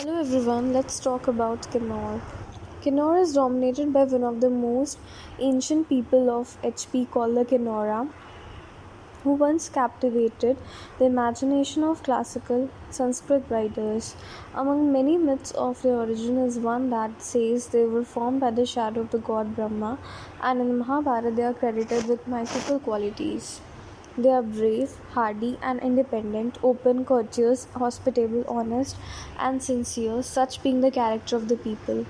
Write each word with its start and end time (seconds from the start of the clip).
Hello 0.00 0.20
everyone, 0.20 0.72
let's 0.72 1.00
talk 1.00 1.26
about 1.26 1.68
Kinnaur. 1.72 2.20
Kinnaur 2.82 3.18
is 3.20 3.32
dominated 3.32 3.92
by 3.92 4.04
one 4.04 4.22
of 4.22 4.40
the 4.40 4.48
most 4.48 4.96
ancient 5.40 5.88
people 5.88 6.30
of 6.30 6.56
HP 6.62 7.10
called 7.10 7.36
the 7.36 7.44
Kinnora, 7.44 8.08
who 9.24 9.32
once 9.32 9.68
captivated 9.68 10.56
the 11.00 11.06
imagination 11.06 11.82
of 11.82 12.04
classical 12.04 12.70
Sanskrit 12.90 13.50
writers. 13.50 14.14
Among 14.54 14.92
many 14.92 15.18
myths 15.18 15.50
of 15.50 15.82
their 15.82 15.96
origin 15.96 16.38
is 16.38 16.60
one 16.60 16.90
that 16.90 17.20
says 17.20 17.66
they 17.66 17.84
were 17.84 18.04
formed 18.04 18.38
by 18.38 18.52
the 18.52 18.66
shadow 18.66 19.00
of 19.00 19.10
the 19.10 19.18
god 19.18 19.56
Brahma, 19.56 19.98
and 20.40 20.60
in 20.60 20.78
Mahabharata 20.78 21.32
they 21.32 21.42
are 21.42 21.54
credited 21.54 22.06
with 22.06 22.28
mythical 22.28 22.78
qualities. 22.78 23.60
They 24.18 24.30
are 24.30 24.42
brave, 24.42 24.96
hardy, 25.12 25.58
and 25.62 25.78
independent, 25.78 26.58
open, 26.60 27.04
courteous, 27.04 27.68
hospitable, 27.74 28.44
honest, 28.48 28.96
and 29.38 29.62
sincere, 29.62 30.24
such 30.24 30.60
being 30.60 30.80
the 30.80 30.90
character 30.90 31.36
of 31.36 31.46
the 31.46 31.56
people. 31.56 32.04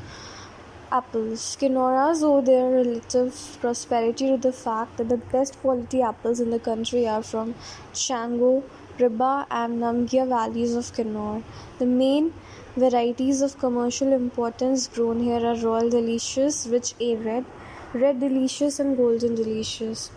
Apples. 0.90 1.58
Kinnoras 1.60 2.22
owe 2.22 2.40
their 2.40 2.70
relative 2.70 3.58
prosperity 3.60 4.28
to 4.30 4.38
the 4.38 4.52
fact 4.52 4.96
that 4.96 5.10
the 5.10 5.18
best 5.18 5.60
quality 5.60 6.00
apples 6.00 6.40
in 6.40 6.48
the 6.48 6.58
country 6.58 7.06
are 7.06 7.22
from 7.22 7.54
Chango, 7.92 8.62
Riba, 8.96 9.44
and 9.50 9.78
Namgia 9.82 10.26
valleys 10.26 10.74
of 10.74 10.90
Kinnaur. 10.94 11.42
The 11.78 11.84
main 11.84 12.32
varieties 12.74 13.42
of 13.42 13.58
commercial 13.58 14.14
importance 14.14 14.88
grown 14.88 15.20
here 15.20 15.44
are 15.44 15.56
Royal 15.56 15.90
Delicious, 15.90 16.66
Rich 16.66 16.94
A 17.00 17.16
red, 17.16 17.44
Red 17.92 18.18
Delicious, 18.18 18.80
and 18.80 18.96
Golden 18.96 19.34
Delicious 19.34 20.10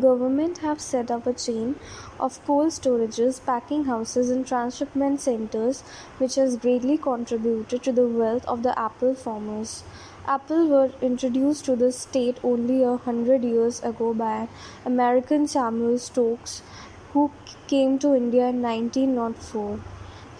government 0.00 0.58
have 0.58 0.80
set 0.80 1.10
up 1.10 1.26
a 1.26 1.32
chain 1.32 1.76
of 2.20 2.44
cold 2.46 2.68
storages, 2.68 3.44
packing 3.44 3.84
houses 3.84 4.30
and 4.30 4.46
transshipment 4.46 5.20
centers 5.20 5.80
which 6.18 6.36
has 6.36 6.56
greatly 6.56 6.96
contributed 6.96 7.82
to 7.82 7.92
the 7.92 8.06
wealth 8.06 8.44
of 8.46 8.62
the 8.62 8.78
apple 8.78 9.14
farmers. 9.14 9.82
Apple 10.26 10.68
were 10.68 10.92
introduced 11.02 11.64
to 11.64 11.74
the 11.74 11.90
state 11.90 12.38
only 12.44 12.82
a 12.82 12.96
hundred 12.96 13.42
years 13.42 13.82
ago 13.82 14.14
by 14.14 14.48
American 14.84 15.48
Samuel 15.48 15.98
Stokes 15.98 16.62
who 17.12 17.30
came 17.66 17.98
to 17.98 18.14
India 18.14 18.48
in 18.48 18.62
1904. 18.62 19.80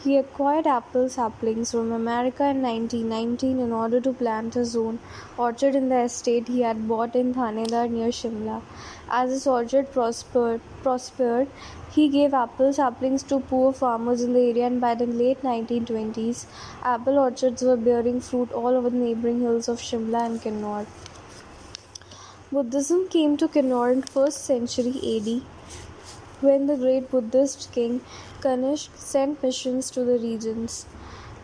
He 0.04 0.16
acquired 0.16 0.66
apple 0.66 1.08
saplings 1.08 1.70
from 1.70 1.92
America 1.92 2.44
in 2.48 2.60
1919 2.60 3.60
in 3.60 3.70
order 3.70 4.00
to 4.00 4.12
plant 4.12 4.54
his 4.54 4.74
own 4.74 4.98
orchard 5.38 5.76
in 5.76 5.90
the 5.90 6.00
estate 6.06 6.48
he 6.48 6.62
had 6.62 6.88
bought 6.88 7.14
in 7.14 7.32
Thanedar 7.32 7.86
near 7.88 8.08
Shimla. 8.08 8.62
As 9.08 9.30
his 9.30 9.46
orchard 9.46 9.92
prospered, 9.92 10.60
prospered, 10.82 11.46
he 11.92 12.08
gave 12.08 12.34
apple 12.34 12.72
saplings 12.72 13.22
to 13.24 13.38
poor 13.38 13.72
farmers 13.72 14.22
in 14.22 14.32
the 14.32 14.40
area 14.40 14.66
and 14.66 14.80
by 14.80 14.96
the 14.96 15.06
late 15.06 15.40
1920s, 15.42 16.46
apple 16.82 17.20
orchards 17.20 17.62
were 17.62 17.76
bearing 17.76 18.20
fruit 18.20 18.50
all 18.50 18.74
over 18.80 18.90
the 18.90 18.96
neighboring 18.96 19.40
hills 19.40 19.68
of 19.68 19.78
Shimla 19.78 20.26
and 20.26 20.42
Kinnaur. 20.42 20.84
Buddhism 22.50 23.06
came 23.08 23.36
to 23.36 23.46
Kinnaur 23.46 23.92
in 23.92 24.02
1st 24.02 24.32
century 24.32 24.96
AD 25.16 25.42
when 26.42 26.66
the 26.66 26.76
great 26.76 27.10
Buddhist 27.10 27.70
king 27.72 28.00
Kanishk 28.40 28.96
sent 28.96 29.42
missions 29.42 29.90
to 29.92 30.04
the 30.04 30.18
regions. 30.18 30.86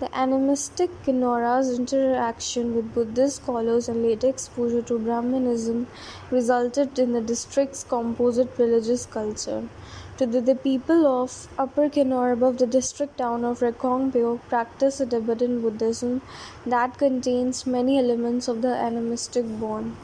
The 0.00 0.16
animistic 0.16 0.90
Kinnora's 1.04 1.76
interaction 1.76 2.76
with 2.76 2.94
Buddhist 2.94 3.42
scholars 3.42 3.88
and 3.88 4.02
later 4.02 4.28
exposure 4.28 4.82
to 4.82 4.98
Brahmanism 4.98 5.88
resulted 6.30 6.98
in 6.98 7.12
the 7.12 7.20
district's 7.20 7.82
composite 7.82 8.56
religious 8.58 9.06
culture. 9.06 9.68
Today, 10.16 10.40
the 10.40 10.54
people 10.54 11.06
of 11.06 11.48
Upper 11.58 11.88
Kinnaur 11.88 12.32
above 12.32 12.58
the 12.58 12.66
district 12.66 13.18
town 13.18 13.44
of 13.44 13.60
Rekong 13.60 14.12
Peo 14.12 14.36
practice 14.48 15.00
a 15.00 15.06
Tibetan 15.06 15.60
Buddhism 15.60 16.22
that 16.66 16.98
contains 16.98 17.66
many 17.66 17.98
elements 17.98 18.48
of 18.48 18.62
the 18.62 18.74
animistic 18.74 19.44
Bon. 19.60 19.96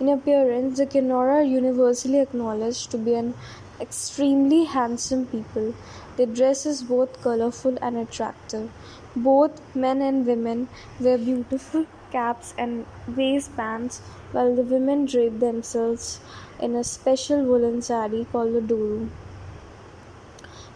In 0.00 0.08
appearance, 0.08 0.78
the 0.78 0.86
Kinnora 0.86 1.40
are 1.40 1.42
universally 1.42 2.20
acknowledged 2.20 2.90
to 2.90 2.96
be 2.96 3.12
an 3.12 3.34
extremely 3.78 4.64
handsome 4.64 5.26
people. 5.26 5.74
Their 6.16 6.24
dress 6.24 6.64
is 6.64 6.82
both 6.82 7.20
colorful 7.20 7.76
and 7.82 7.98
attractive. 7.98 8.70
Both 9.14 9.60
men 9.74 10.00
and 10.00 10.26
women 10.26 10.68
wear 10.98 11.18
beautiful 11.18 11.84
caps 12.10 12.54
and 12.56 12.86
waistbands, 13.14 13.98
while 14.32 14.56
the 14.56 14.62
women 14.62 15.04
drape 15.04 15.38
themselves 15.38 16.18
in 16.58 16.74
a 16.74 16.82
special 16.82 17.44
woolen 17.44 17.82
sari 17.82 18.26
called 18.32 18.54
the 18.54 18.62
doru. 18.62 19.10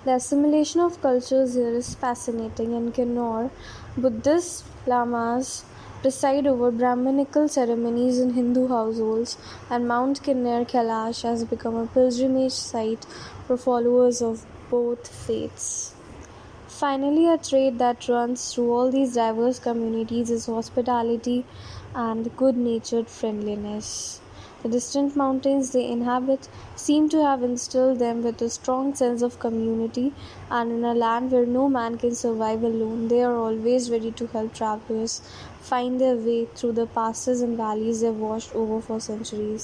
The 0.05 0.17
assimilation 0.17 0.83
of 0.83 1.01
cultures 1.01 1.55
here 1.55 1.75
is 1.75 1.95
fascinating. 1.95 2.73
In 2.73 2.93
Kinnaur, 2.93 3.51
Buddhist 3.97 4.67
lamas 4.87 5.65
preside 6.05 6.47
over 6.47 6.71
Brahminical 6.71 7.49
ceremonies 7.49 8.19
in 8.19 8.35
Hindu 8.35 8.69
households, 8.69 9.39
and 9.71 9.89
Mount 9.89 10.23
Kinner 10.23 10.67
Kailash 10.71 11.23
has 11.23 11.45
become 11.45 11.77
a 11.77 11.87
pilgrimage 11.87 12.53
site 12.53 13.07
for 13.47 13.57
followers 13.57 14.21
of 14.21 14.45
both 14.69 15.09
faiths. 15.09 15.95
Finally, 16.67 17.27
a 17.27 17.39
trait 17.39 17.79
that 17.79 18.07
runs 18.07 18.53
through 18.53 18.71
all 18.71 18.91
these 18.91 19.15
diverse 19.15 19.59
communities 19.59 20.29
is 20.29 20.45
hospitality 20.45 21.47
and 21.95 22.37
good 22.37 22.55
natured 22.55 23.09
friendliness. 23.09 24.21
The 24.65 24.71
distant 24.71 25.15
mountains 25.15 25.73
they 25.73 25.87
inhabit 25.87 26.49
seem 26.75 27.11
to 27.11 27.23
have 27.23 27.43
instilled 27.43 27.99
them 27.99 28.23
with 28.23 28.41
a 28.41 28.49
strong 28.49 28.95
sense 28.95 29.21
of 29.21 29.39
community, 29.39 30.15
and 30.51 30.73
in 30.73 30.85
a 30.85 30.95
land 30.95 31.33
where 31.33 31.45
no 31.45 31.69
man 31.69 31.99
can 31.99 32.15
survive 32.15 32.65
alone, 32.65 33.09
they 33.09 33.23
are 33.23 33.37
always 33.37 33.91
ready 33.91 34.11
to 34.13 34.27
help 34.29 34.55
travelers 34.55 35.21
find 35.61 36.01
their 36.01 36.17
way 36.17 36.47
through 36.47 36.73
the 36.73 36.87
passes 36.87 37.43
and 37.43 37.59
valleys 37.59 38.01
they've 38.01 38.17
washed 38.17 38.55
over 38.55 38.81
for 38.81 38.99
centuries. 39.01 39.63